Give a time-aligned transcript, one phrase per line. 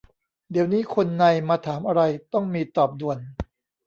[0.51, 2.01] เดี๋ยวนี้คนใน มาถามอะไร
[2.33, 3.17] ต้องมี ตอบด่วน